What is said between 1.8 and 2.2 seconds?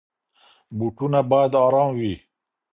وي.